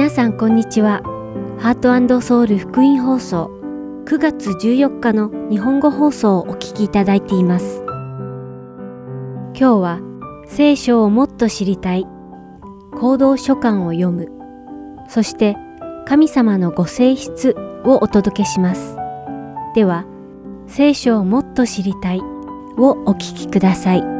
[0.00, 1.02] 皆さんこんにちは。
[1.58, 3.50] ハートソウル福音放送
[4.06, 7.82] 9月14日の日本語放送をお聞きいただいています。
[9.52, 10.00] 今日は
[10.46, 12.06] 聖書をもっと知りたい
[12.98, 14.30] 行動書簡を読む
[15.06, 15.58] そして
[16.06, 17.54] 神様のご性質
[17.84, 18.96] をお届けします。
[19.74, 20.06] では
[20.66, 22.20] 聖書をもっと知りたい
[22.78, 24.19] をお聞きください。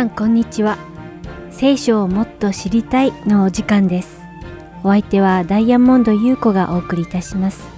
[0.00, 0.78] さんこんにちは。
[1.50, 4.22] 聖書をもっと知りたいのお時間です。
[4.82, 7.68] お相手はダイヤモンド優子がお送りいたします。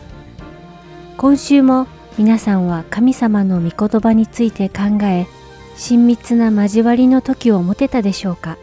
[1.16, 5.26] 今週も皆さんは神様の御言葉について考え、
[5.76, 8.56] 親密な交わりの時を持てたでしょうか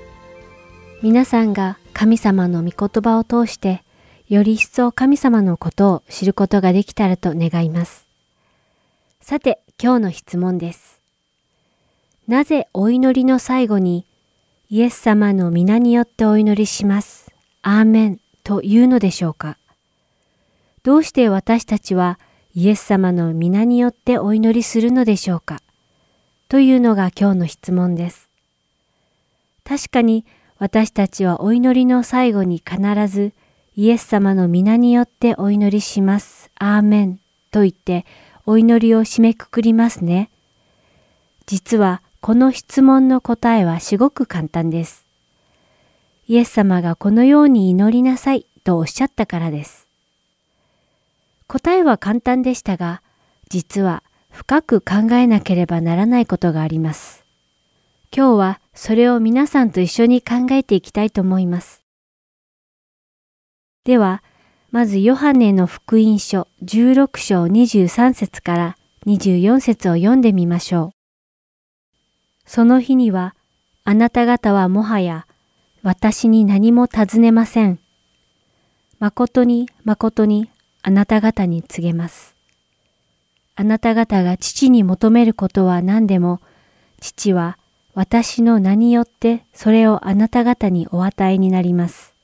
[1.02, 3.84] 皆さんが神様の御言葉を通して、
[4.30, 8.08] より一層神様のことを知ることができたらと願います。
[9.20, 10.99] さて、今日の質問です。
[12.30, 14.06] なぜお祈りの最後に、
[14.70, 17.32] イエス様の皆によってお祈りします。
[17.64, 19.58] アーメンというのでしょうか？
[20.84, 22.20] どうして私たちは
[22.54, 25.60] イエス様の皆によってお祈りするのでしょうか？
[26.50, 28.30] というのが今日の質問です。
[29.64, 30.24] 確かに
[30.60, 33.34] 私たちはお祈りの最後に必ず
[33.76, 36.52] イエス様の皆によってお祈りします。
[36.60, 37.20] アーメン
[37.50, 38.06] と言って
[38.46, 40.30] お祈りを締めくくりますね。
[41.48, 45.08] 実はこの質問の答えはすごく簡単です。
[46.28, 49.88] イエス様がこのように祈りなさいとおっしゃったからです。
[51.48, 53.02] 答えは簡単でしたが、
[53.50, 57.26] 実は深く考えなければならないことがあります。
[58.16, 61.84] 今日はそれを皆さんと一緒に考えていきたいと思います。
[63.86, 64.24] では、
[64.72, 70.99] まずヨハネの福音書16章23節から24節を読んでみましょう。
[72.50, 73.36] その日には、
[73.84, 75.28] あなた方はもはや
[75.84, 77.78] 私に何も尋ねません。
[78.98, 80.50] 誠に誠に
[80.82, 82.36] あなた方に告げます。
[83.56, 86.42] あなた方が父に求めることは何でも、
[87.00, 87.60] 父は
[87.94, 92.16] 私の名によってそれをあなた方にお与えになります。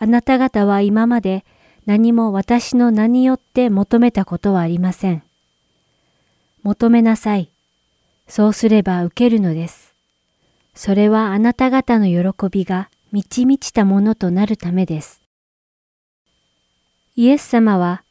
[0.00, 1.44] あなた方は今まで
[1.86, 5.22] 何も私の名によって求めたことはありません。
[6.64, 7.52] 求めなさい。
[8.28, 9.94] そうすれば受けるのです。
[10.74, 15.22] それはあなた方の喜びが満ち満ちたものとなるためです。
[17.16, 18.04] イエス様は、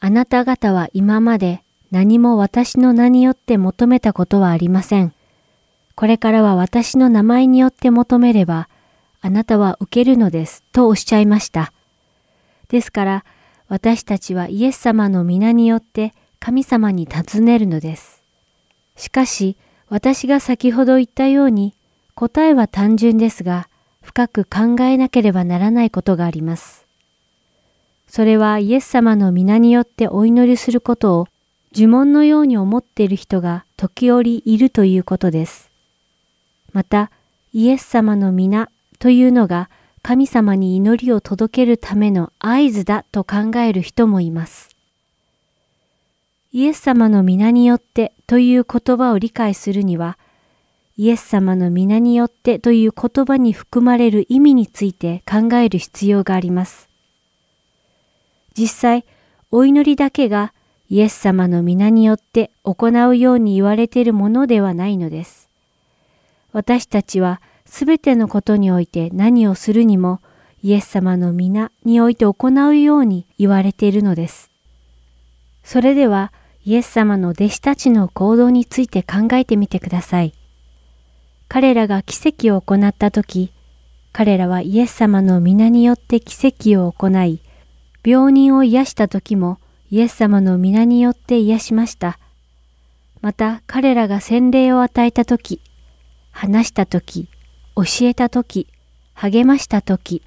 [0.00, 5.12] あなた方は今まで何も私の名によって求めたことはありません。
[5.96, 8.68] これからは私の名前によって求めれば、
[9.20, 11.72] あなたは受けるのです、とおっしゃいました。
[12.68, 13.24] ですから、
[13.68, 18.13] 私たちはイエス様の皆によって神様に尋ねるのです。
[18.96, 19.56] しかし、
[19.88, 21.74] 私が先ほど言ったように、
[22.14, 23.68] 答えは単純ですが、
[24.02, 26.86] 深く考えなければならないことがあります。
[28.06, 31.26] それはイエス様の皆によってお祈りすることを
[31.74, 35.70] 呪文のように思っている人が時折いるということです。
[36.72, 37.10] また、
[37.52, 39.70] イエス様の皆というのが
[40.02, 44.73] 神様に祈りを届けるための合図だと考える人もいます。
[46.54, 50.16] イエス様の皆によってという言葉を理解するには、
[50.96, 56.88] イエス様の皆によってという言葉に含まれる意味について考える必要があります。
[58.56, 59.04] 実際、
[59.50, 60.52] お祈りだけが
[60.88, 65.48] イエス様の皆によって行うように言われているものではないのです。
[66.52, 70.20] 私たちはすべてのことにおいて何をするにも
[70.62, 74.52] イエス様の皆において行うように言われているのです。
[75.64, 76.32] それでは
[76.66, 80.32] イエス様の弟子たちの行動について考えてみてください。
[81.48, 83.52] 彼らが奇跡を行ったとき、
[84.12, 87.40] 彼らはイエス様の皆によって奇跡を行い、
[88.04, 89.58] 病人を癒したときも
[89.90, 92.18] イエス様の皆によって癒しました。
[93.20, 95.60] また彼らが洗礼を与えたとき、
[96.30, 97.28] 話したとき、
[97.76, 98.68] 教えたとき、
[99.12, 100.22] 励ましたとき、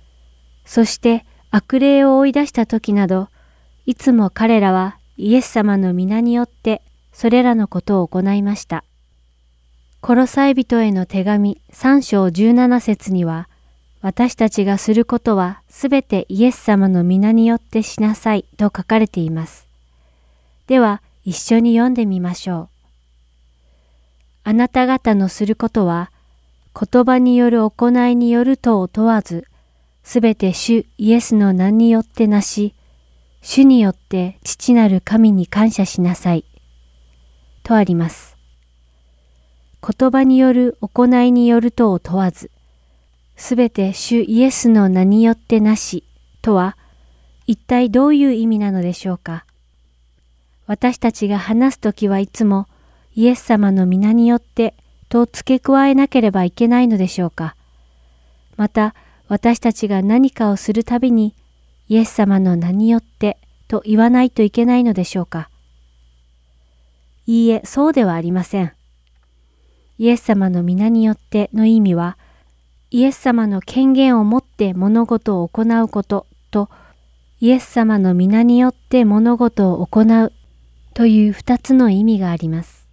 [0.65, 3.29] そして悪霊を追い出したときなど、
[3.85, 6.81] いつも彼らはイエス様の皆によって
[7.11, 8.83] それらのことを行いました。
[9.99, 13.49] コロサイ人への手紙3章17節には、
[14.01, 19.67] 私たちがすることはすべてイエス様の皆によってしなさいと書かれています。
[20.67, 22.69] では一緒に読んでみましょう。
[24.43, 26.11] あなた方のすることは、
[26.79, 29.47] 言葉による行いによるとを問わず、
[30.03, 32.75] すべて主イエスの名によってなし、
[33.41, 36.45] 主によって父なる神に感謝しなさい。
[37.63, 38.37] とあります。
[39.81, 42.51] 言葉による行いによるとを問わず、
[43.35, 46.03] すべて主イエスの名によってなし
[46.41, 46.75] とは
[47.45, 49.45] 一体どういう意味なのでしょうか。
[50.65, 52.67] 私たちが話すときはいつも
[53.15, 54.73] イエス様の皆によって
[55.09, 57.55] と付け加えなければいけないのでしょうか。
[58.57, 58.95] また
[59.27, 61.33] 私たちが何かをするたびに
[61.89, 63.37] イエス様の名によって
[63.67, 65.49] と言わないといけないのでしょうか。
[67.25, 68.73] いいえ、そうではありません。
[69.97, 72.17] イエス様の皆によっての意味は、
[72.91, 76.69] イエス様の権限を持って物事を行うことと、
[77.39, 80.31] イエス様の皆によって物事を行う
[80.93, 82.87] という二つの意味があります。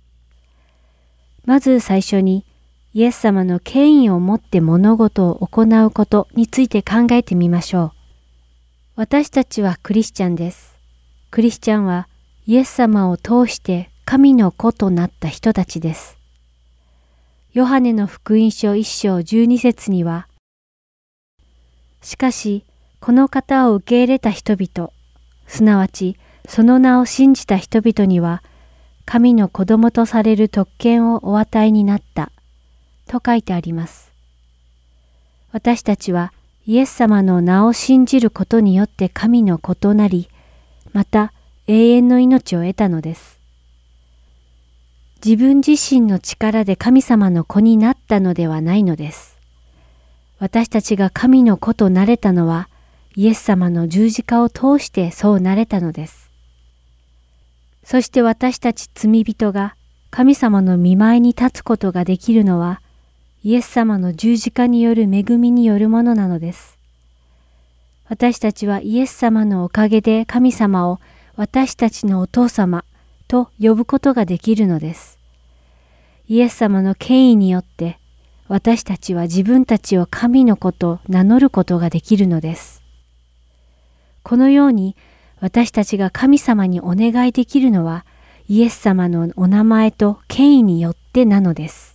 [1.44, 2.44] まず最初に、
[2.92, 7.93] イエス様の権威を持って物事を行うことについて考えてみましょう。
[8.96, 10.78] 私たちはクリスチャンです。
[11.32, 12.06] クリスチャンは
[12.46, 16.16] イエス様を通して神の子となった人たちです。
[17.54, 20.28] ヨハネの福音書一章十二節には、
[22.02, 22.64] しかし、
[23.00, 24.92] この方を受け入れた人々、
[25.48, 26.16] すなわち
[26.48, 28.44] その名を信じた人々には、
[29.06, 32.30] 神の子供とされる特権をお与えになった、
[33.08, 34.12] と書いてあります。
[35.50, 36.32] 私たちは
[36.66, 40.30] イエス様の名を信じることによって神の子となり、
[40.92, 41.34] また
[41.66, 43.38] 永遠の命を得たのです。
[45.22, 49.38] 自分自身の力で神様の子になったのではないのです。
[50.38, 52.68] 私たちが神の子となれたのは、
[53.14, 56.30] イエス様の十字架を通してそうなれたのです。
[57.84, 59.76] そして私たち罪人が
[60.10, 62.80] 神様の見舞いに立つことができるのは、
[63.46, 66.78] イエス様の十字架による恵みによるものなのです。
[68.08, 70.98] 私たちはイエス様のおかげで神様を
[71.36, 72.86] 私たちのお父様
[73.28, 75.18] と呼ぶことができるのです。
[76.26, 77.98] イエス様の権威によって
[78.48, 82.82] 私たちは自分たちを神の子と名乗ることができるのです。
[84.22, 84.96] このように
[85.40, 88.06] 私たちが神様にお願いできるのは
[88.48, 91.93] イエス様のお名前と権威によってなのです。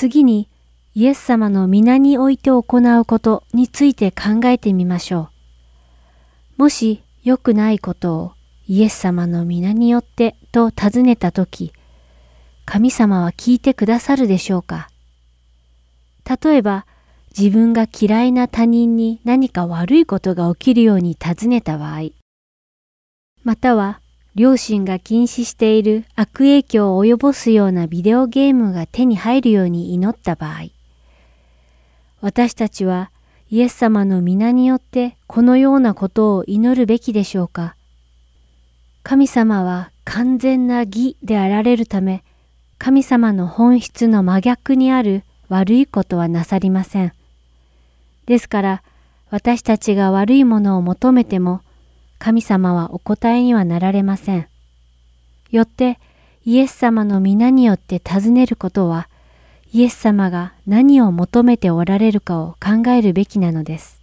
[0.00, 0.48] 次に
[0.94, 2.60] イエス様の皆において行
[3.00, 5.30] うことについて考えてみましょ
[6.56, 6.62] う。
[6.62, 8.32] もし良くないことを
[8.68, 11.72] イエス様の皆によってと尋ねたとき、
[12.64, 14.88] 神様は聞いてくださるでしょうか？
[16.44, 16.86] 例えば、
[17.36, 22.10] 自分が嫌いな他人に何か悪いことが起きるように尋ねた場合、
[23.42, 24.00] または
[24.34, 30.68] 両親が禁止している悪影響を及ぼすようなビデオゲームが手に入るように祈った場合、
[32.20, 33.10] 私たちは
[33.50, 37.76] イエス様の皆によってこのようなことを祈るべきでしょうか
[39.02, 42.22] 神様は完全な義であられるため、
[42.78, 47.12] 神様の本質の真逆にある悪いことはなさりません。
[48.26, 48.82] ですから、
[49.30, 51.62] 私たちが悪いものを求めても、
[52.18, 54.48] 神様はお答えにはなられません。
[55.50, 55.98] よって、
[56.44, 59.08] イエス様の皆によって尋ねることは、
[59.72, 64.00] イエス様が何を求めておられるかを考えるべきなのです。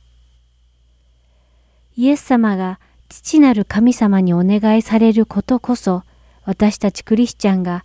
[1.97, 6.03] イエス様が父なる神様にお願いされることこそ、
[6.43, 7.83] 私たちクリスチャンが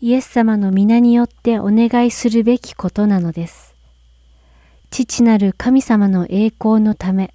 [0.00, 3.74] イエス様の皆によってお願いするべきことなのです。
[4.90, 7.32] 父なる神様の栄光のため、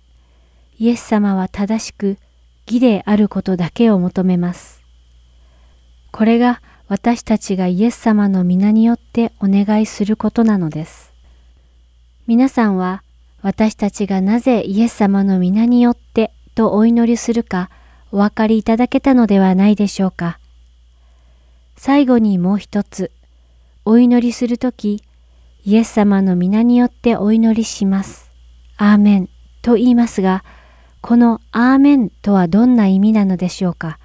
[0.77, 2.17] イエス様は正しく
[2.69, 4.83] 義であることだけを求めます。
[6.11, 11.13] これが私たちがイエス様の皆によってお願いすることなのです。
[12.27, 13.03] 皆さんは
[13.41, 17.69] 私たちがなぜイエス様の皆によってとお祈りするか
[18.11, 20.39] お分かりいただけたのではないでしょうか。
[21.75, 23.11] 最後にもう一つ、
[23.85, 25.03] お祈りするとき、
[25.63, 28.31] イエス様の皆によってお祈りします。
[28.77, 29.29] アーメン
[29.61, 30.43] と言いますが、
[31.01, 33.99] このアーメンとはどんな意味なのでしょうか？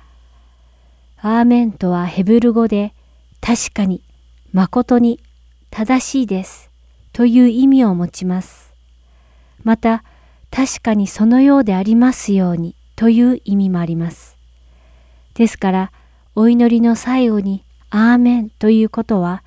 [1.19, 2.95] アーメンとはヘブル語で
[3.41, 4.03] 確かに、
[4.53, 5.21] 誠に、
[5.71, 6.71] 正しいです
[7.13, 8.73] という意味を持ちます。
[9.65, 10.05] また、
[10.51, 14.37] 確かにそのようでありますようにという意味もあります。
[15.35, 15.93] ですから、
[16.37, 19.43] お祈りの最後にアーメンということは、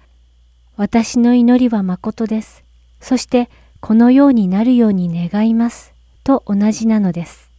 [0.75, 2.63] 私の祈りは誠です。
[2.99, 3.49] そして
[3.79, 5.93] このようになるように願います。
[6.27, 7.49] と同じなのです。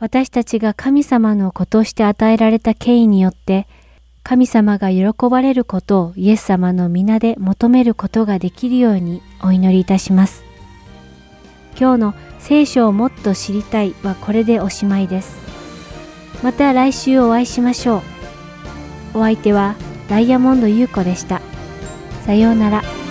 [0.00, 3.68] 私たちが神様の子として与えられた権威によって、
[4.24, 10.42] 神様が喜ばれることをイエス様の皆で求めることができるようにお祈りいたします。
[11.78, 15.36] 今日の聖書をもっと知りたいはこれでおしまいです。
[16.42, 17.98] また来週お会いしましょ
[19.14, 19.18] う。
[19.18, 19.76] お相手は
[20.08, 21.40] ダイヤモンド優子でした。
[22.26, 23.05] さようなら。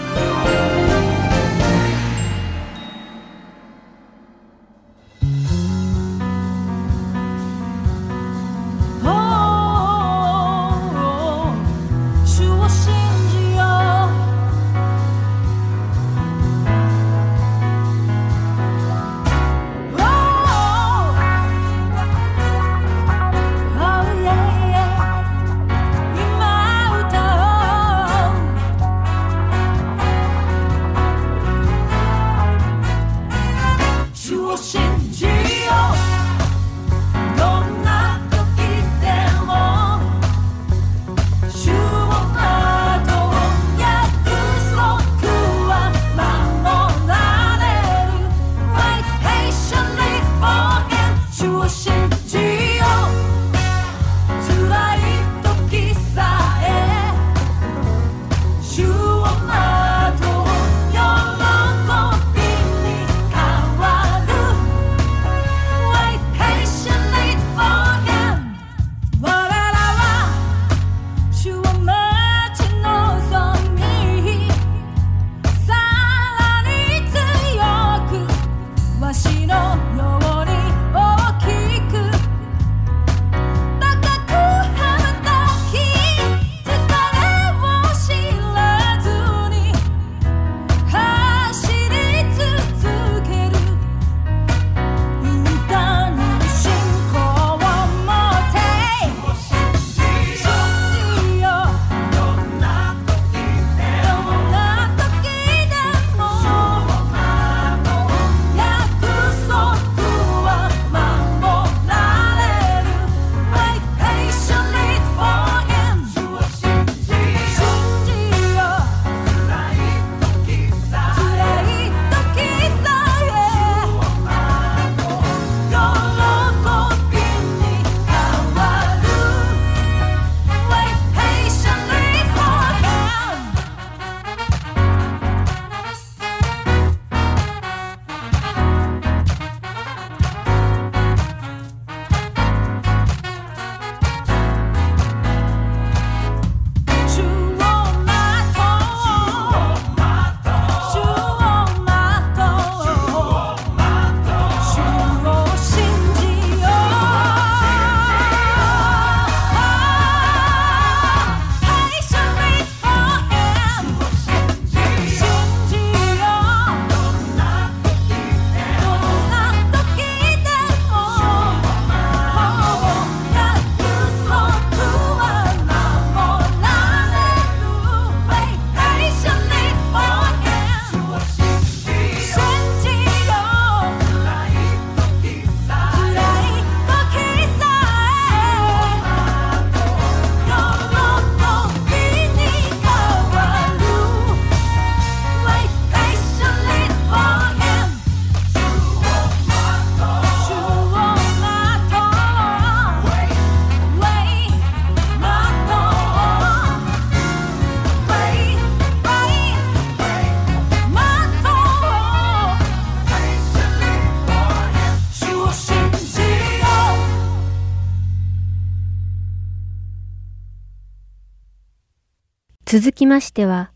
[222.68, 223.70] 続きましては、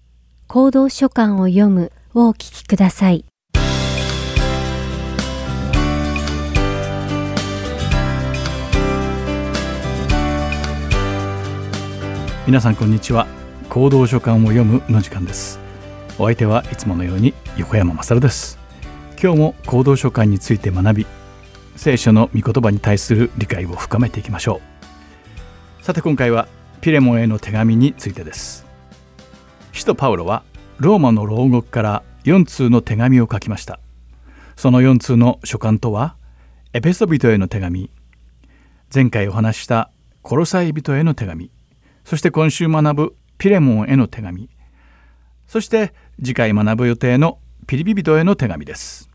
[0.48, 3.24] 行動書簡を読むをお聞きください。
[12.48, 13.28] 皆さんこんにちは。
[13.70, 15.60] 行動書簡を読むの時間です。
[16.18, 18.58] お相手はいつものように横山勝です。
[19.22, 21.08] 今日も行動書簡について学び、
[21.76, 24.62] 聖書の御言葉に対する理解を深めていきましょ
[25.82, 25.84] う。
[25.84, 26.48] さて今回は
[26.82, 28.68] ピレモンへの手紙についてです。
[29.72, 30.44] 使徒パウロは
[30.80, 33.80] ローマの牢獄から4通の手紙を書きました。
[34.56, 36.16] その4通の書簡とは
[36.74, 37.92] エペソ人への手紙。
[38.94, 41.52] 前回お話したコロサイ人への手紙。
[42.04, 44.50] そして今週学ぶピレモンへの手紙。
[45.48, 49.10] そして次回学ぶ予定のピリピ人への手紙です。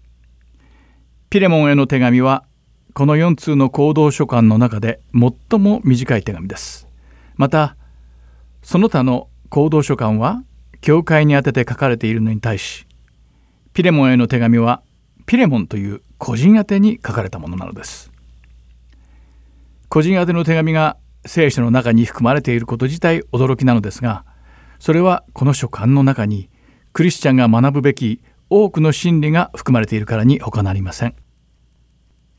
[1.31, 2.45] ピレモンへの手紙は
[2.95, 6.89] この4通の行動書簡の中で最も短い手紙です。
[7.37, 7.77] また
[8.63, 10.43] その他の行動書簡は
[10.81, 12.89] 教会に宛てて書かれているのに対し
[13.73, 14.83] ピレモンへの手紙は
[15.27, 18.11] ピレモンという個人宛てに書かれたものなのです。
[19.89, 24.25] 個人宛ての手紙が聖書の中に含まれていること自体驚きなのですが
[24.81, 26.51] それはこの書簡の中に
[26.93, 31.15] クリスチャンが学ぶべき多くの真理が含まれているからに他なりません。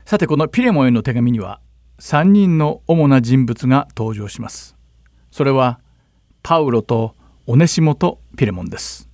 [0.03, 1.61] さてこのピレモンへの手紙には
[1.99, 4.75] 3人の主な人物が登場します。
[5.31, 5.79] それは
[6.47, 7.15] パウロと
[7.47, 9.09] オネシモとピレモンです。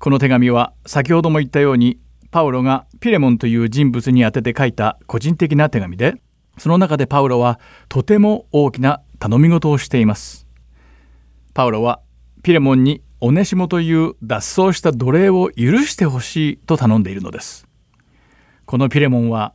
[0.00, 2.00] この手紙は先ほども言ったように
[2.32, 6.20] パウロがピレモンという人物に宛てて書いた個人的な手紙で
[6.56, 10.48] その中でパウロはとても大きな頼み事をしています。
[11.54, 12.00] パウロは
[12.42, 17.68] ピレモンにオネシモという脱走した奴隷を許してほしいと頼んでいるのです。
[18.64, 19.54] このピレモンは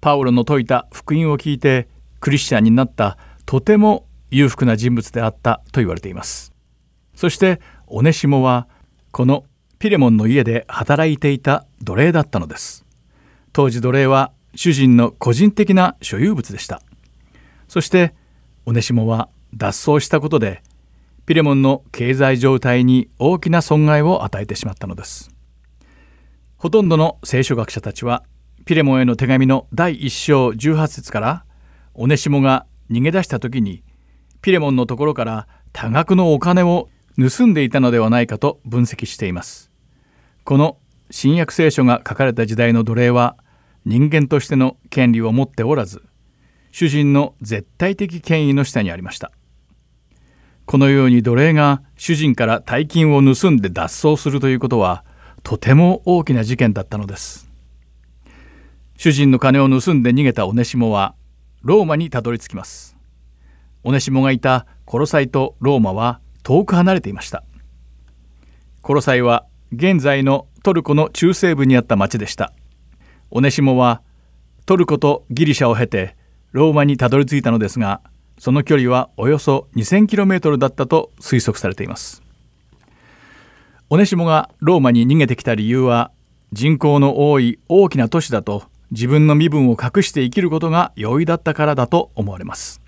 [0.00, 1.86] パウロの説いた福音を聞いて
[2.18, 6.52] クリスチャンになったとても裕福な人物であったと言われています。
[7.14, 8.66] そしてオネシモは
[9.12, 9.44] この
[9.78, 12.84] ピレモンの家で働いていた奴隷だったのです。
[13.52, 16.80] 当時奴隷は主人の個人的な所有物でした。
[17.68, 18.14] そして
[18.64, 20.62] オネシモは脱走したことで
[21.26, 25.30] ピレモンの経済状態に大きな損害を与えてしまったのです。
[26.56, 28.24] ほとんどの聖書学者たちは
[28.64, 31.44] ピレモンへの手紙の第1章18節から
[31.94, 33.82] オネシモが逃げ出した時に
[34.42, 39.70] ピレモンのところから多額のお金を盗んでいたのではないかと分析しています。
[40.44, 40.78] この
[41.10, 43.36] 新約聖書が書かれた時代の奴隷は
[43.84, 46.02] 人間としての権利を持っておらず
[46.72, 49.30] 主人の絶対的権威の下にありました。
[50.64, 55.04] このように奴隷が主人から大金を盗んで脱走するということは
[55.42, 57.48] とても大きな事件だったのです。
[58.96, 61.14] 主人の金を盗んで逃げたオネシモは
[61.62, 62.91] ローマにたどり着きます。
[63.84, 67.44] オネシモがいたコロサイとローマは遠く離れていました。
[68.80, 72.52] コロサイは現在のトルコの中西部にあった町でした。
[73.30, 74.02] オネシモは
[74.66, 76.16] トルコとギリシャを経て
[76.52, 78.02] ローマにたどり着いたのですが
[78.38, 82.22] その距離はおよそ 2000km だったと推測されています。
[83.88, 86.10] オネシモがローマに逃げてきた理由は
[86.52, 92.81] 人口の多い大きな都市だと自分の身分を隠して生きることが容易だったからだと思われます。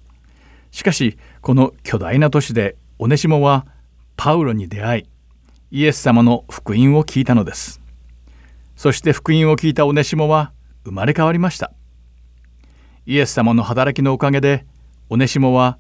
[0.74, 3.64] しかしこの巨大な都市でオネシモは
[4.16, 5.04] パウロに出会い
[5.70, 7.80] イエス様の福音を聞いたのです。
[8.74, 10.52] そして福音を聞いたオネシモは
[10.84, 11.70] 生まれ変わりました。
[13.06, 14.66] イエス様の働きのおかげで
[15.10, 15.78] オネシモは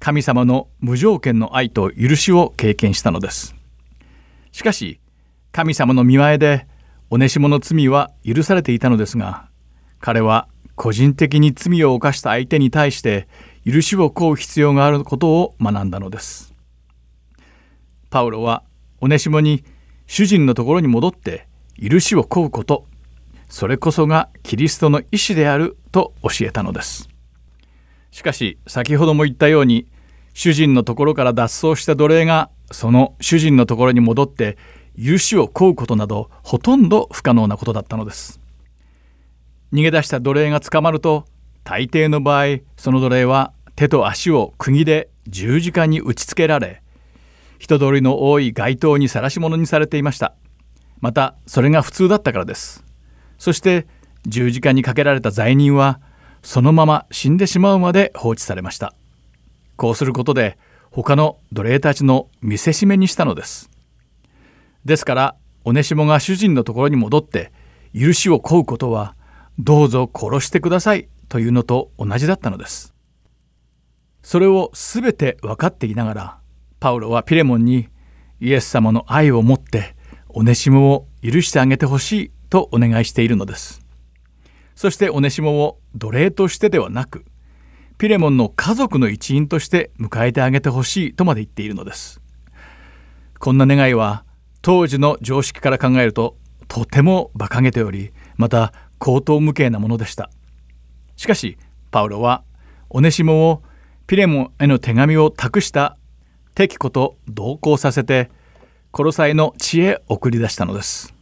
[0.00, 3.54] 神様の無条件の愛と許しを経験したのです。
[4.50, 4.98] しかし
[5.52, 6.66] 神様の見前で
[7.10, 9.46] オネシモの罪は許されていたのですが
[10.00, 13.28] 彼は個人的に罪を犯した相手に対して
[13.64, 16.54] 許しを請う必要があることを学んだのです。
[18.10, 18.62] パウロは
[19.00, 19.64] オネシモに
[20.06, 21.46] 主人のところに戻って
[21.80, 22.86] 許しを請うこと
[23.48, 27.08] それこそがキリストの意志であると教えたのです。
[28.10, 29.86] しかし先ほども言ったように
[30.34, 34.56] 主人のところから脱走した奴隷がその主人のところに戻って
[35.02, 38.40] 許しを請うことなどほとんど不可能なことだったのです。
[39.72, 41.24] 逃げ出した奴隷が捕まると
[41.64, 46.82] 大抵の場合その奴隷は手と足を釘で十字架に打ちつけられ
[47.62, 50.34] 人通りの多い街頭に晒し者にされていました。
[51.00, 52.84] またそれが普通だったからです。
[53.38, 53.86] そして
[54.26, 56.00] 十字架にかけられた罪人は
[56.42, 58.94] そのまま死んでしまうまで放置されました。
[59.76, 60.58] こうすることで
[60.90, 63.70] 他の奴隷たちの見せしめにしたのです。
[64.84, 67.52] ですからオネシモが主人のところに戻って
[67.94, 69.14] 許しを請うことは
[69.60, 72.92] どうぞ殺してくださいというのと同じだったのです。
[74.22, 76.38] それを全て分かっていながら
[76.78, 77.88] パウロはピレモンに
[78.38, 79.96] イエス様の愛を持って
[80.28, 83.80] オネシモを許してあげてほしいとお願いしているのです。
[84.74, 87.24] そしてオネシモを奴隷としてではなく
[87.96, 92.20] ピレモンの家族の一員として迎えてあげてほしいとまで言っているのです。
[93.38, 94.26] こんな願いは
[94.60, 96.36] 当時の常識から考えると
[96.68, 100.28] とても馬鹿げておりまた口頭無形なものでした。
[101.16, 101.58] しかし
[101.90, 102.42] パウロは
[102.90, 103.62] オネシモを
[104.06, 105.96] ピレモンへの手紙を託した
[106.54, 108.30] 敵子と同行させて
[108.90, 111.14] コロサイの地へ送り出したのです。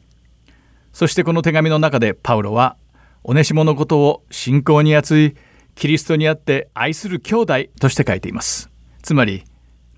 [0.92, 2.76] そしてこの手紙の中でパウロは
[3.22, 5.36] オネシモのことを信仰に厚い
[5.76, 8.70] キリストにあって愛する兄弟として書いています。
[9.02, 9.44] つまり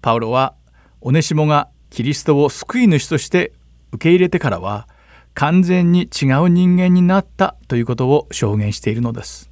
[0.03, 0.55] パウロは
[1.01, 3.53] オネシモがキリストを救い主として
[3.93, 4.89] 受け入れてからは
[5.35, 9.52] 完全に違う人間になったということを証言しているのです。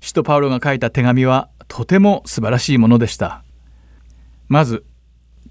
[0.00, 3.44] 使徒パウロが書いた手紙はとても素晴らしいものでした。
[4.48, 4.84] まず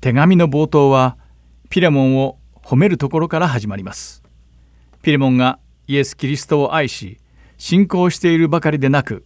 [0.01, 1.17] 手紙の冒頭は
[1.69, 4.23] ピレモンを褒めるところから始まります。
[5.01, 7.19] ピレモンがイエス・キリストを愛し
[7.57, 9.25] 信仰しているばかりでなく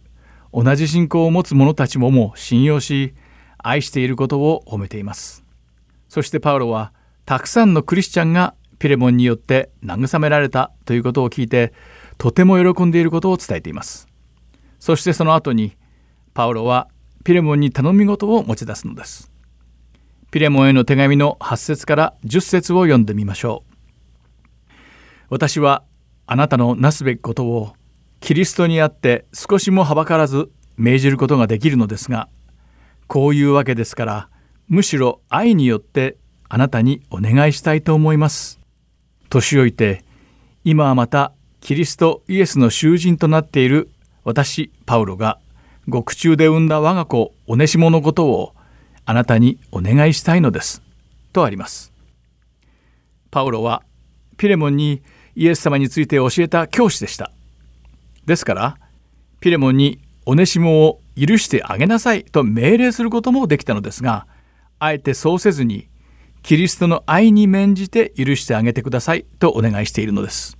[0.52, 3.14] 同じ信仰を持つ者たちもも信用し
[3.58, 5.44] 愛していることを褒めています。
[6.08, 6.92] そしてパウロは
[7.24, 11.72] たくさんのクリスチャンがピレモンによって慰められたということを聞いて
[12.18, 14.11] とても喜んでいることを伝えています。
[14.82, 15.76] そしてその後に
[16.34, 16.88] パウロは
[17.22, 19.30] ピレモンに頼み事を持ち出すのです
[20.32, 24.72] ピレモンへの手紙の8節から10節を読んでみましょう
[25.30, 25.84] 私は
[26.26, 27.74] あなたのなすべきことを
[28.18, 32.28] キリストにあって少しもはばからず命じることができるのですが
[33.06, 34.30] こういうわけですから
[34.66, 36.16] むしろ愛によって
[36.48, 38.58] あなたにお願いしたいと思います。
[39.28, 40.04] 年老いて
[40.64, 43.88] 今はまたキリストイエスの囚人となっている
[44.24, 45.38] 私パウロが
[45.88, 48.54] 獄中で産んだ我が子オネシモのことを
[49.04, 50.82] あなたにお願いしたいのです。
[51.32, 51.92] とあります。
[53.30, 53.82] パウロは
[54.36, 55.02] ピレモンに
[55.34, 57.32] イエス様について教えた教師でした。
[58.26, 58.78] ですから
[59.40, 64.26] ピレモンにオネシモを許してあげなさいと命令することもできたのですが
[64.78, 65.88] あえてそうせずに
[66.42, 70.56] キリストの愛に免じて許してあげてくださいとお願いしているのです。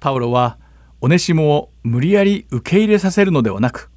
[0.00, 0.58] パウロは
[1.06, 3.92] オネシモを無理やり受け入れさせるのではなく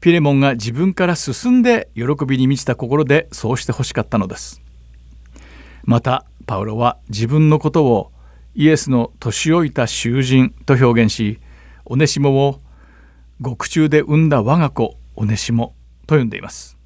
[0.00, 4.62] ピレモンが自分から進んで喜びに満ちた心でそうしてほしかったのです。
[5.82, 8.12] またパウロは自分のことを
[8.54, 11.40] イエスの年老いた囚人と表現し
[11.84, 12.60] オネシモを
[13.40, 15.74] 獄中で産んだ我が子オネシモ
[16.06, 16.78] と呼んでいます。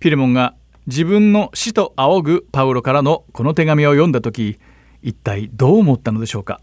[0.00, 0.56] ピレモンが
[0.88, 4.58] 自分の死と仰ぐパウロからのこの手紙を読んだ時
[5.00, 6.60] 一体どう思ったのでしょうか。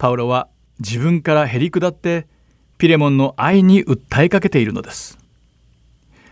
[0.00, 2.26] パウロは自分からへり下って
[2.78, 5.18] ピレモンの愛に訴えかけているのです。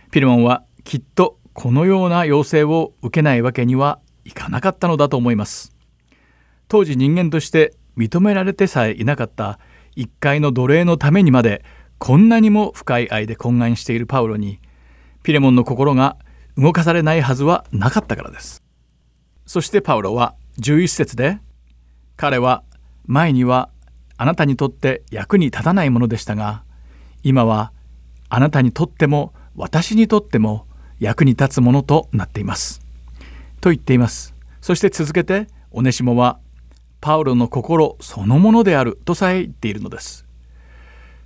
[0.09, 5.75] ピレモンはきっとこのような要請を受けないわけにはいかなかったのだと思います。
[6.67, 9.59] 当時人間として認められてさえいなかった
[9.95, 11.63] 一回の奴隷のためにまで
[11.99, 14.59] こんなにも深い愛で懇願しているパウロに
[15.21, 16.17] ピレモンの心が
[16.57, 18.63] 動かされないはずはなかったからです。
[19.45, 21.37] そしてパウロは11節で
[22.17, 22.63] 彼は
[23.09, 23.69] 前には
[24.17, 26.61] あなたにとって役に立たないものでしたが
[27.23, 27.71] 今は
[28.29, 30.67] あなたにとっても私にとっても
[30.99, 32.81] 役に立つものとなっています。
[33.61, 34.35] と言っています。
[34.61, 36.37] そして続けてオネシモは
[37.01, 40.23] パウロの心そのものであるとさえ言っているのです。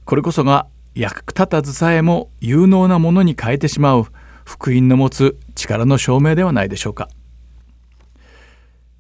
[0.06, 4.06] これこそが役立たずさえも有能なものに変えてしまう
[4.46, 7.10] 福音の持つ力の証明ではないでしょうか。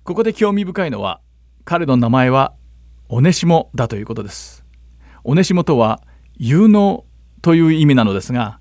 [0.04, 1.22] ここで興味深いのは
[1.63, 2.54] 彼の名前は
[3.09, 4.63] オネシモだということです。
[5.23, 6.01] オネシモとは
[6.35, 7.05] 有能
[7.41, 8.59] という意味なのですが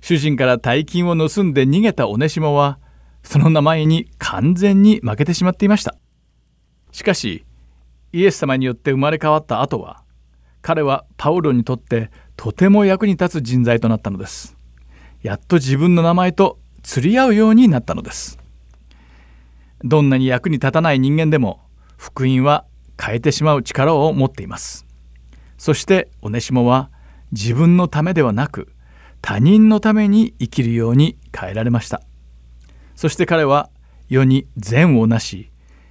[0.00, 2.78] 主人から大金を盗んで逃げたオネシモは
[3.22, 5.96] その名前に完全に負けてしまっていました。
[6.92, 7.44] しかし
[8.12, 10.02] イエス様によって生まれ変わった後は
[10.62, 14.56] 彼はパウロにとってとても役に立つ人材となったのです。
[15.22, 18.38] やっと自分の名前と釣り合うようになったのです。
[19.82, 21.60] どんなに役に立たない人間でも
[21.96, 22.64] 福音は
[23.00, 24.86] 変えてしまう力を持っています。
[25.56, 26.90] そしてオネシモは
[27.32, 28.72] 自分のためではなく
[29.20, 32.02] 他人のために生きるように変えられました。
[32.96, 33.70] そして彼は
[34.08, 35.50] 世に善をなし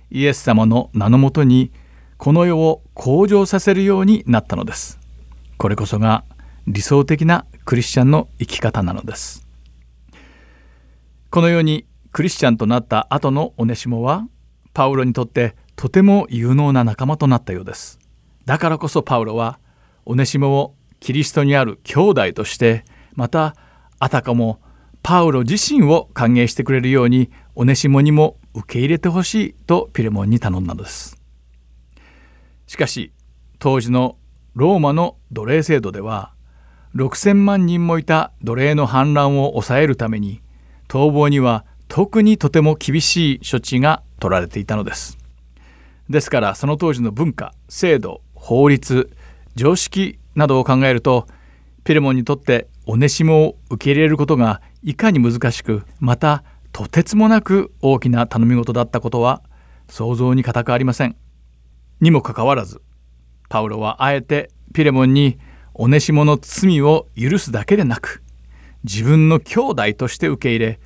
[0.10, 1.72] イエス様の名のもとに
[2.18, 5.00] この世を向上させるようになったのです。
[5.58, 6.24] これこそが
[6.66, 9.46] 理想的なクリスチャンの生き方なのです。
[11.30, 14.28] このようにクリスチャンとなった後のオネシモは
[14.74, 18.00] パウロにとってとても有能な仲間となったようです
[18.46, 19.60] だからこそパウロは
[20.06, 23.56] オネシモをキリストにある兄弟としてまた
[24.00, 24.60] あたかも
[25.04, 31.22] パウロ自身を歓迎してくれるようにオネシモにも受け入れてほしいとピレモンに頼んだのです
[32.66, 33.14] しかし
[33.60, 34.18] 当時の
[34.56, 36.34] ローマの奴隷制度では
[36.96, 40.42] 6,000万人もいた奴隷の反乱を抑えるために
[40.88, 45.27] 逃亡には特にとても厳しい処置が取られていたのです。
[46.10, 49.10] ですからその当時の文化制度法律
[49.56, 51.28] 常識などを考えると
[51.84, 59.42] ピレモンにとってオネシモを受け入れることがいかに難しくまたとてつもなく大きな頼み事だったことは
[59.90, 61.16] 想像に難くありません。
[62.00, 62.82] にもかかわらず
[63.50, 65.40] パウロはあえてピレモンに
[65.74, 68.22] おねしもの罪を許すだけでなく
[68.84, 70.80] 自分の兄弟として受け入れ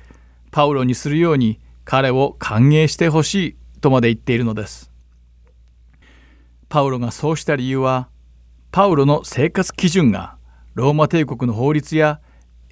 [0.50, 4.91] パウロにするように彼を歓迎してほしいとまで言っているのです
[6.72, 8.08] パウロがそうした理由は
[8.70, 10.38] パウロの生活基準が
[10.72, 12.22] ローマ帝国の法律や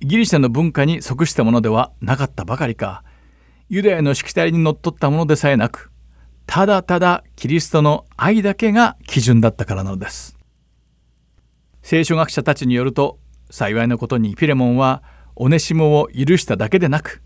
[0.01, 3.05] ギリシャの文化に即したものではなかったばかりか
[3.69, 5.91] ユダヤのしきたりにのっとったものでさえなく
[6.47, 10.35] ただただキリストの愛だけが基準だったからなのです。
[11.83, 13.19] 聖書学者たちによると
[13.51, 15.03] 幸いなことにピレモンは
[15.37, 17.21] オネシモを許しただけでなく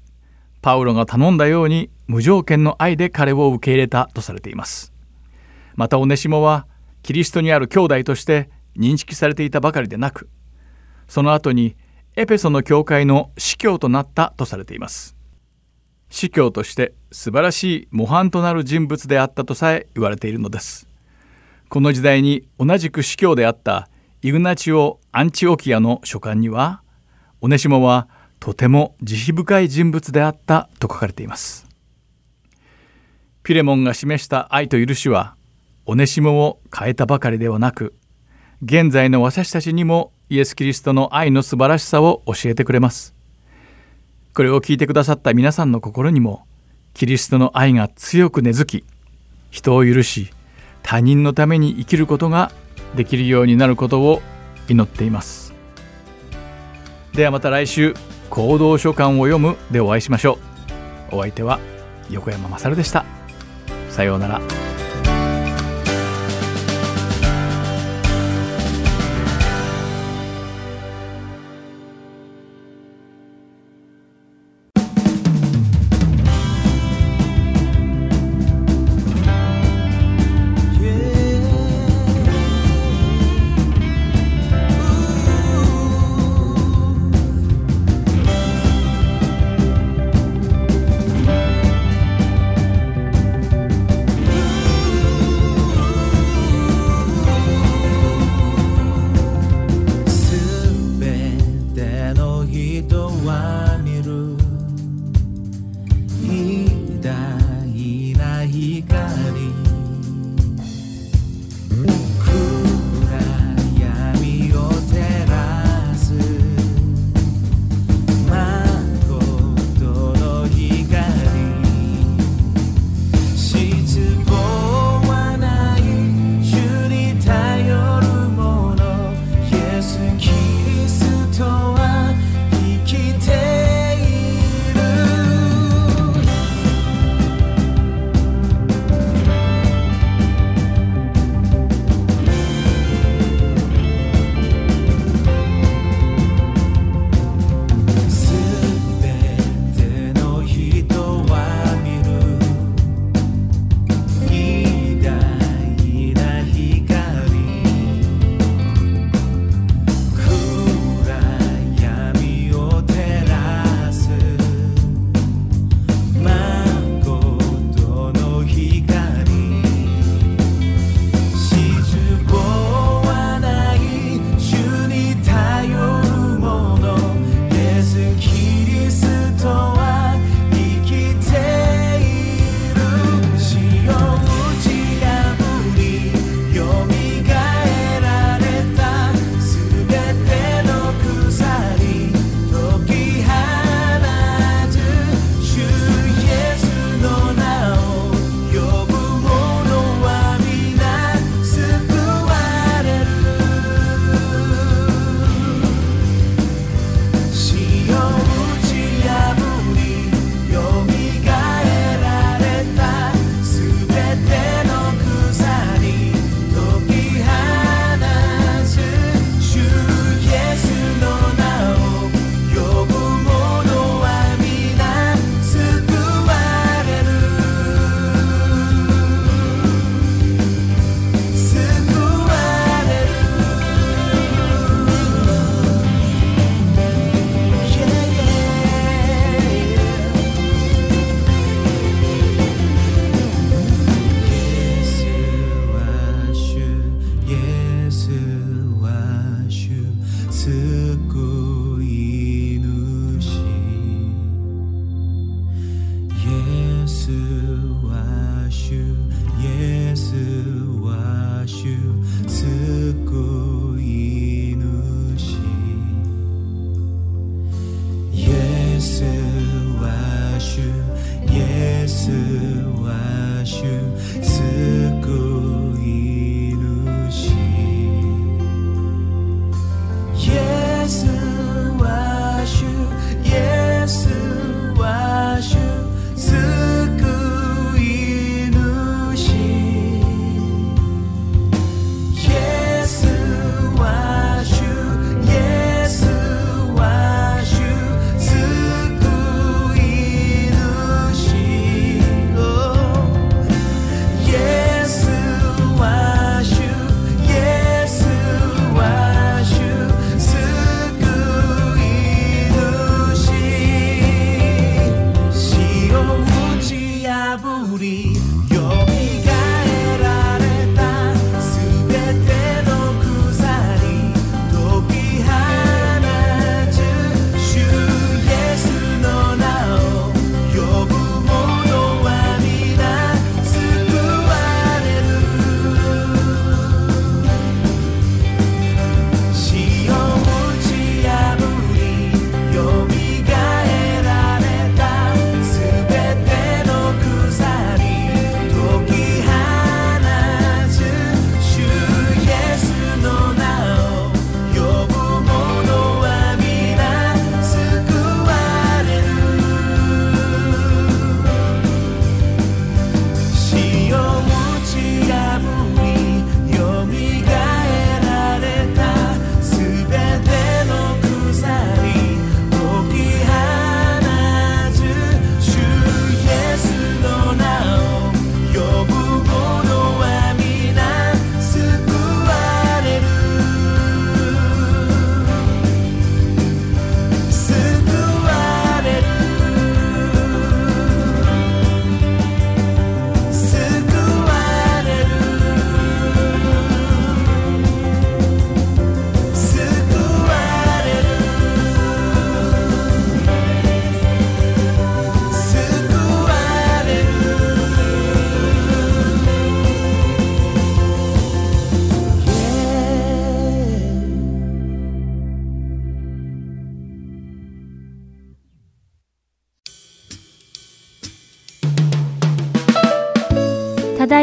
[0.61, 4.94] パウロが頼んだように無条件の愛で彼を受け入れたとされています。
[5.75, 6.67] またオネシモは
[7.03, 10.29] キリストにある兄弟として認識されていたばかりでなく
[11.09, 11.77] その後に
[12.17, 15.17] エペソの教会の司教となったとされています。
[16.11, 20.87] 司教として素晴らしい模範となる人物であったとさえ言われているのです。
[21.69, 23.89] この時代に同じく司教であった
[24.23, 26.83] イグナチオ・アンチオキアの書簡には
[27.41, 28.09] オネシモは
[28.39, 31.67] とても慈悲深い人物であったと書かれています。
[33.43, 35.35] ピレモンが示した愛と許しは
[35.87, 37.95] オネシモを変えたばかりではなく
[38.63, 43.15] 現在の私たちにもイエス・キリストの愛の素晴らしさを教えてくれます。
[44.33, 46.47] これを聞いてくださった皆さんの心にも
[46.93, 48.85] キリストの愛が強く根付き
[49.51, 50.31] 人を許し
[50.83, 52.51] 他人のために生きることが
[52.97, 54.23] できるようになることを
[54.69, 55.53] 祈っています。
[57.13, 57.95] ではまた来週
[58.31, 60.39] 行動書簡を読むでお会いしましょ
[61.13, 61.17] う。
[61.17, 61.61] お相手は
[62.11, 63.05] 横山まさるでした。
[63.91, 64.74] さようなら。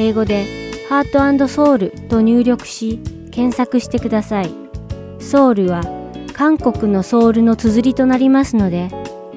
[0.00, 0.46] 英語で
[0.88, 2.98] ハートソウルと入力し
[3.30, 4.50] 検索してください。
[5.18, 5.82] ソウルは
[6.32, 8.88] 韓国のソウルの綴りとなりますので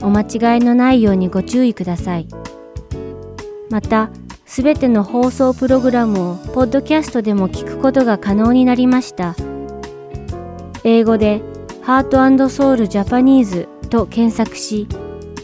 [0.02, 2.28] お間違いのないようにご注意ください。
[3.70, 4.10] また、
[4.46, 9.36] すべての放送プログラムをポッドキャストでも聞くことが可能になりました。
[10.84, 11.42] 英語で
[11.82, 14.88] ハートソウルジャパニーズと検索し、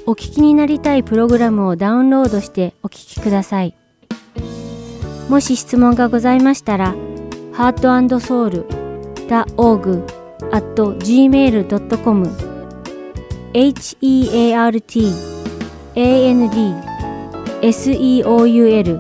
[0.06, 3.79] お聞きになりたいプログラムをダウンロードしてお聞きください。
[5.30, 6.96] もし質問がございましたら、
[7.54, 10.04] heartandsoul.org
[10.52, 12.50] at gmail.com
[13.54, 14.82] heart
[15.96, 16.50] and
[17.62, 19.00] seoul.org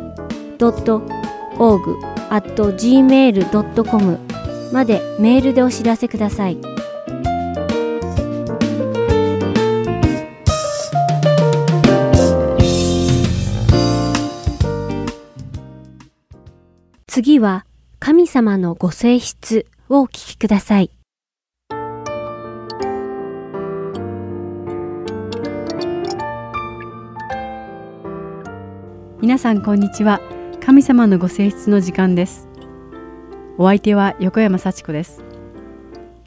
[2.29, 4.19] at gmail.com
[4.71, 6.78] までメールでお知らせください。
[17.11, 17.65] 次は
[17.97, 20.91] 神様のご性質をお聞きください。
[29.19, 30.21] 皆さんこんにちは。
[30.63, 32.47] 神様のご性質の時間です。
[33.57, 35.23] お相手は横山幸子です。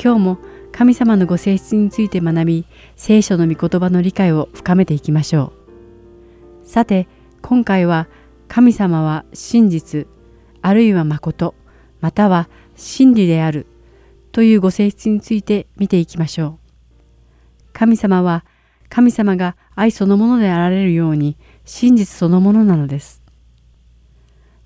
[0.03, 0.39] 今日も
[0.73, 5.53] 神様のご性質について学び、聖書の御言葉の理解を深めていきましょ
[6.65, 6.67] う。
[6.67, 7.07] さて、
[7.41, 8.09] 今回は
[8.49, 10.09] 神様は真実、
[10.63, 11.55] あるいは誠、
[12.01, 13.67] または真理である
[14.33, 16.63] というご性質について見ていきましょう。
[17.73, 18.45] 神様は
[18.89, 23.23] 神様が愛そのものであられるように真実そのものなのです。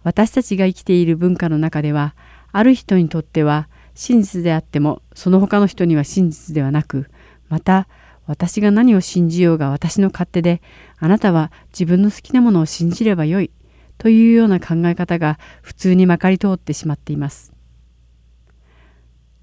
[0.03, 2.15] 私たちが生きている文化の中では
[2.53, 7.11] ある人にとっては真実であってもその他の人には真実ではなく
[7.49, 7.89] また
[8.27, 10.63] 私が何を信じようが私の勝手で
[10.99, 13.51] あなたは自分の好きなものを信じればよい
[13.99, 17.53] というような考え方が普通にまかり通ってしまっています。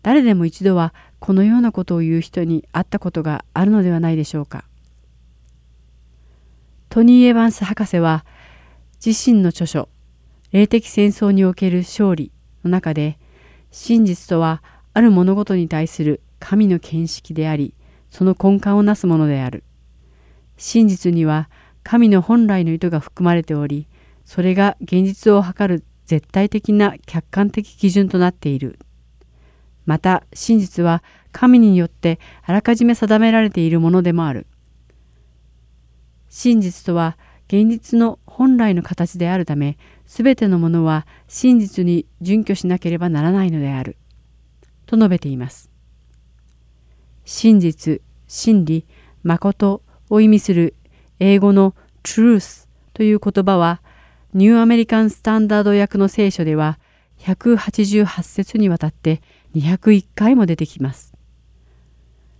[0.03, 4.65] 誰でも一度はこのようなことを言う人に会ったことがあるのではないでしょうか。
[6.89, 8.25] トニー・エヴァンス博士は
[9.03, 9.89] 自身の著書
[10.51, 12.31] 「霊的戦争における勝利」
[12.63, 13.17] の中で
[13.71, 14.61] 真実とは
[14.93, 17.73] ある物事に対する神の見識であり
[18.11, 19.63] その根幹をなすものである。
[20.57, 21.49] 真実には
[21.81, 23.87] 神の本来の意図が含まれており
[24.25, 28.79] それが現実を図る絶対的な客観的基準となっている。
[29.85, 34.47] また真実は神によってあらかじめ定められているものでもある。
[36.29, 37.17] 真実とは
[37.47, 43.97] 現実の本来の形であるため全てのものは真実に準拠しなければならないのである。
[44.85, 45.69] と述べています。
[47.25, 48.85] 真実、真理、
[49.23, 50.75] 誠を意味する
[51.19, 53.81] 英語の truth という言葉は
[54.33, 56.79] ニューアメリカンスタンダード訳の聖書では
[57.19, 59.21] 188節にわたって
[59.55, 61.13] 201回も出てきます。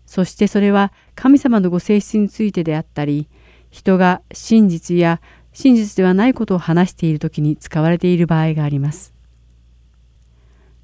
[0.08, 3.28] そしてそれは神様のご性質についてであったり、
[3.70, 5.22] 人が真実や
[5.54, 9.14] 真実ではないことを話している時に使われている場合があります。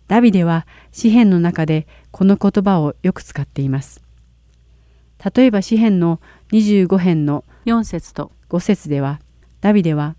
[0.07, 4.03] ダビデは詩篇の中でこの言葉をよく使っています。
[5.35, 9.19] 例えば詩篇の25編の4節と5節では、
[9.61, 10.15] ダビデは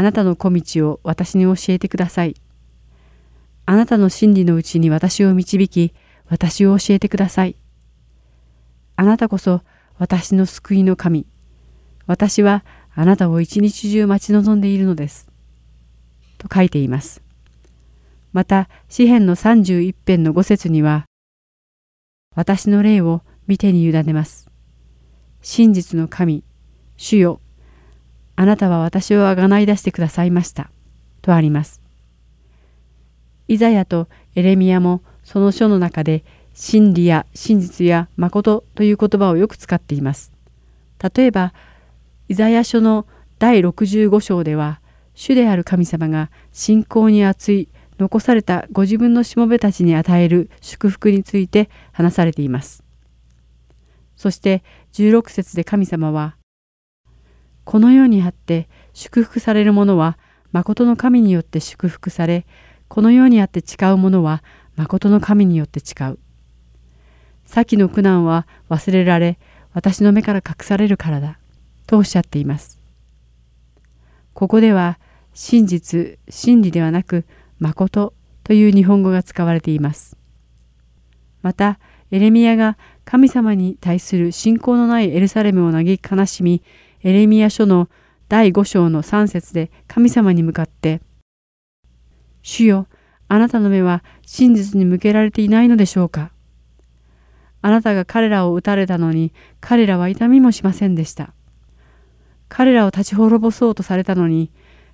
[0.00, 2.34] あなたの小道を私に教えてください。
[3.66, 5.92] あなたの真理のうちに私を導き、
[6.26, 7.54] 私を教えてください。
[8.96, 9.60] あなたこそ
[9.98, 11.26] 私の救いの神。
[12.06, 15.28] 私はあなたを一日中待ち望んでいるのです。
[16.38, 17.20] と書いています。
[18.32, 21.04] また、詩篇の31編の5節には、
[22.34, 24.50] 私の霊を見てに委ねます。
[25.42, 26.42] 真実の神、
[26.96, 27.42] 主よ、
[28.40, 30.70] あなたは私をあがない出してくださいました。
[31.20, 31.82] とあります。
[33.48, 36.24] イザヤとエレミアもその書の中で
[36.54, 40.32] 真理や真実や誠という言葉をよく使っています。
[41.14, 41.52] 例えば、
[42.28, 43.06] イザヤ書の
[43.38, 44.80] 第65章では、
[45.12, 47.68] 主である神様が信仰に厚い
[47.98, 52.82] 残されたご自分のしもべたちに与える祝福について話されています。
[54.16, 54.62] そして
[54.94, 56.39] 16節で神様は
[57.64, 60.18] この世にあって祝福される者は
[60.52, 62.46] 誠の神によって祝福され、
[62.88, 64.42] この世にあって誓うものは
[64.76, 66.18] 誠の神によって誓う。
[67.44, 69.38] 先の苦難は忘れられ、
[69.72, 71.38] 私の目から隠されるからだ。
[71.86, 72.78] とおっしゃっています。
[74.34, 74.98] ここでは、
[75.34, 77.24] 真実、真理ではなく、
[77.58, 80.16] 誠という日本語が使われています。
[81.42, 81.78] また、
[82.10, 86.62] エレミアが神様に対する信仰のないエルサレムを嘆き悲しみ、
[87.02, 87.88] エレミア書の
[88.28, 91.00] 第5章の3節で神様に向かって、
[92.42, 92.86] 主よ、
[93.28, 96.32] あなたの目は真実に向けられていないのでしょうか？
[97.62, 101.32] あなたが彼らを撃たれたのに彼らは痛みもしませんでした。
[102.48, 104.50] 彼らを立ち滅ぼそうとされたのに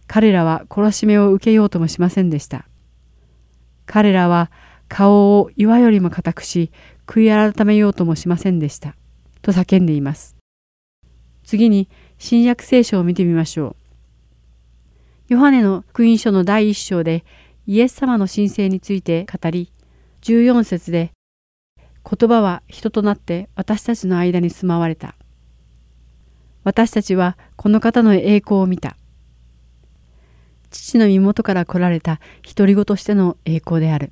[0.07, 2.69] 彼らは懲らしめを受けようともしませんでした。
[3.87, 4.51] 彼らは
[4.89, 6.71] 顔を岩よりも固くし
[7.07, 8.95] 悔い改めようともしませんでした。
[9.43, 10.36] と叫んでいます。
[11.47, 11.89] 次に
[12.19, 13.77] 新約聖書を見てみましょう。
[15.29, 17.25] ヨハネの福音書の第一章で
[17.67, 19.71] イエス様の神聖について語り、
[20.23, 21.13] 14節で
[22.05, 25.15] 言葉は人となって私たちの間に住まわれた。
[26.65, 28.97] 私たちはこの方の栄光を見た。
[30.73, 34.11] 父の身元から来られた独り子としての栄光である。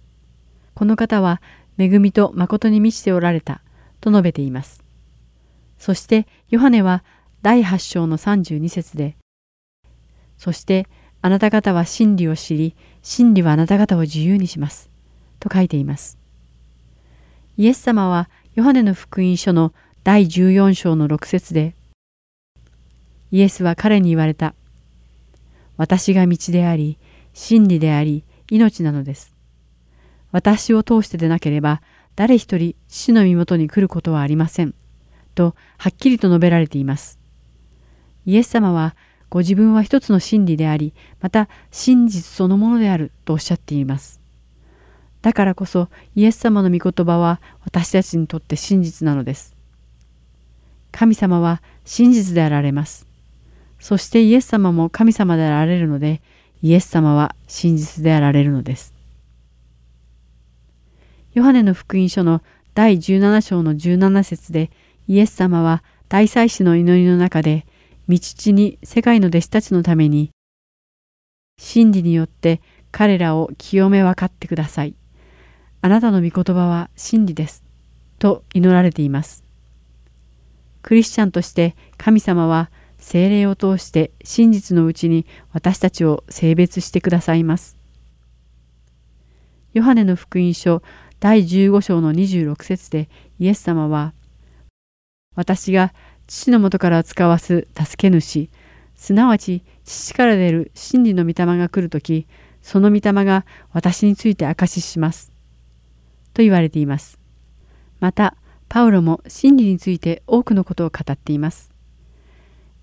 [0.74, 1.42] この方は
[1.78, 3.60] 恵みと誠に満ちておられた
[4.00, 4.84] と述べています。
[5.78, 7.04] そしてヨハネは
[7.44, 9.18] 第8章の32節で、
[10.38, 10.88] そして
[11.20, 14.88] あなた方は真理を知り、真理はあなた方を自由にします。
[15.40, 16.16] と書いています。
[17.58, 19.74] イエス様はヨハネの福音書の
[20.04, 21.74] 第14章の6節で、
[23.30, 24.54] イエスは彼に言われた。
[25.76, 26.96] 私が道であり、
[27.34, 29.34] 真理であり、命なのです。
[30.32, 31.82] 私を通してでなければ、
[32.16, 34.74] 誰一人父の身元に来ることはありません。
[35.34, 37.22] と、はっきりと述べられています。
[38.26, 38.94] イエス様は、
[39.30, 44.20] ご自分は一つの真理であり、また真実そのものであるとおっしゃっています。
[45.22, 49.56] だからこそ、イエス様の御言葉は私たちにとって真実なのです。
[50.92, 53.06] 神様は真実であられます。
[53.80, 56.20] そしてイエス様も神様であられるので、
[56.62, 58.94] イエス様は真実であられるのです。
[61.34, 62.42] ヨハネの福音書の
[62.74, 64.70] 第17章の17節で
[65.08, 67.66] イエス様は大祭司の祈りの中で
[68.08, 70.30] 道地に世界の弟子たちのために
[71.58, 74.94] 真理によって彼らを清め分かってください。
[75.80, 77.64] あなたの御言葉は真理です。
[78.18, 79.44] と祈られています。
[80.82, 87.76] クリスチャンとして神様は精霊を通して真実のうちに私たちを性別してくださいます。
[89.72, 90.82] ヨハネの福音書
[91.20, 94.14] 第15章の26節でイエス様は、
[95.34, 95.92] 私が
[96.26, 98.48] 父のもとから使わす助け主、
[98.94, 102.26] すなわち父から出る真理の御霊が来るとき、
[102.62, 105.32] その御霊が私について証しします。
[106.32, 107.18] と言われています。
[108.00, 108.36] また、
[108.68, 111.70] パウロも真理について多くのことを語っています。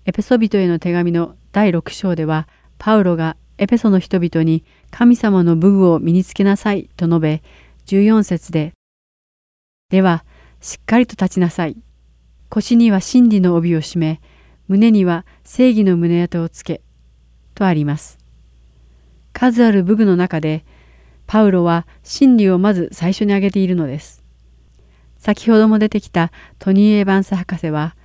[0.04, 7.42] エペソビトへの手紙の第6章では、パウロがエペソの人々に神様の武具を身につけなさいと述べ、
[7.86, 8.72] 14節で、
[9.90, 10.24] では、
[10.60, 11.76] しっかりと立ちなさい。
[12.54, 14.20] 腰には真理の帯を締め、
[14.68, 16.82] 胸には正義の胸当てをつけ、
[17.54, 18.18] とあります。
[19.32, 20.66] 数ある武具の中で、
[21.26, 24.22] パウロは真理をまず最初に挙げているのです。
[25.16, 27.96] 先ほども出てきたトニー・エヴァンス博士は、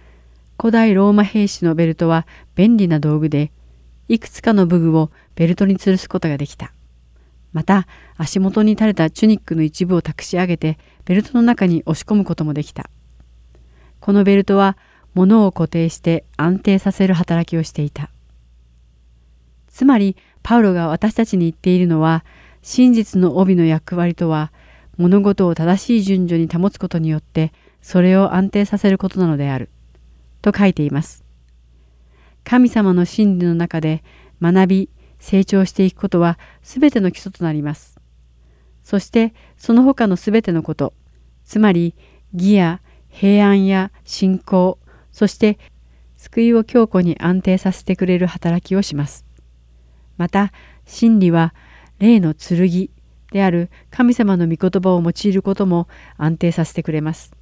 [0.58, 2.26] 古代ローマ兵士のベルトは
[2.56, 3.52] 便利な道具で、
[4.08, 6.72] いくつかの武具をベルトに吊るすことができた。
[7.52, 7.86] また
[8.16, 12.90] 足元に垂れたチュニックの一部を託し上げてベルトの中に押し込むこともできた。
[14.00, 14.78] このベルトは
[15.14, 18.10] 物を固定して安定させる働きをしていた。
[19.68, 22.24] つまりパウロが私たちに言っているのは
[22.62, 24.52] 真実の帯の役割とは
[24.98, 29.70] 物事を正しい順序に保つことによってそれを安定させることなのである。
[30.42, 31.24] と書いています。
[32.44, 34.04] 神様の真理の中で
[34.42, 34.90] 学び、
[35.20, 38.00] 成長していくことは全ての基礎となります。
[38.84, 40.94] そしてその他の全てのこと、
[41.44, 41.94] つまり
[42.34, 42.82] 義や
[43.20, 44.78] 平安や信仰、
[45.12, 45.58] そして
[46.18, 49.26] 救いを強固に安定させてくれる働きをします。
[50.18, 50.54] また
[50.86, 51.56] 真理は
[51.98, 52.92] 霊の剣
[53.32, 55.88] である神様の御言葉を用いることも
[56.18, 57.34] 安定させてくれます。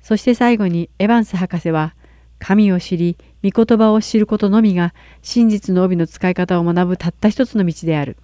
[0.00, 1.96] そして最後にエヴァンス博士は
[2.38, 8.16] 神を知り御言葉を知ることのみが真実の帯の使い方を学ぶたった一つの道である。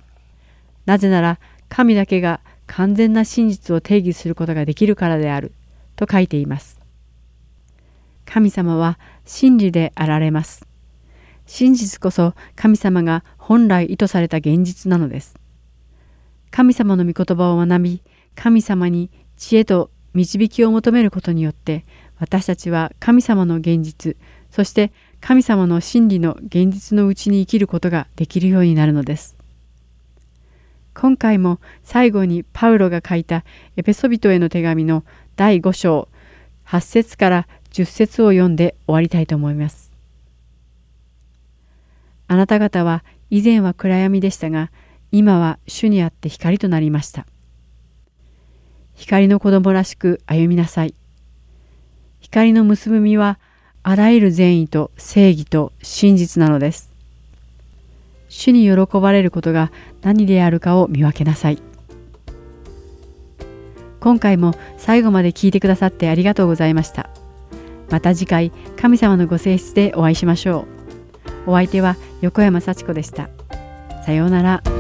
[0.86, 5.54] なぜなら神だけが完全な真実を定義することができるからである。
[6.00, 6.80] と書いています。
[8.24, 10.66] 神様は真理であられます。
[11.46, 15.36] 真実こそ神様が本来意図された現実なのです。
[16.50, 18.02] 神様の御言葉を学び、
[18.34, 21.84] 神様に知恵と導きを求めることによって
[22.18, 24.16] 私たちは神様の現実
[24.50, 29.36] そして神様の真理の現実のうちに生きることができるようになるのです。
[30.94, 33.44] 今回も最後にパウロが書いた
[33.76, 35.04] エペソビトへの手紙の
[35.40, 36.06] 第5章
[36.66, 39.90] 8節から10節を読んで終わりたいと思います。
[42.28, 44.70] あなた方は以前は暗闇でしたが
[45.10, 47.26] 今は主にあって光となりました。
[48.94, 50.94] 光の子供らしく歩みなさい。
[52.20, 53.38] 光の結ぶ実は
[53.82, 56.92] あらゆる善意と正義と真実なのです。
[58.28, 59.72] 主に喜ばれることが
[60.02, 61.69] 何であるかを見分けなさい。
[64.00, 67.10] 今回も最後まで聞いてくださってありがとうございました。
[67.90, 70.66] また次回神様のご性質でお会いしましょ
[71.46, 71.50] う。
[71.50, 73.28] お相手は横山幸子でした。
[74.04, 74.79] さようなら。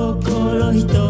[0.00, 1.09] 心ひと